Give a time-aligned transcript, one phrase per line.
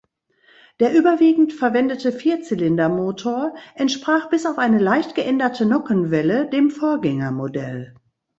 [0.79, 7.93] Der überwiegend verwendete Vierzylindermotor entsprach bis auf eine leicht geänderte Nockenwelle dem Vorgängermodell.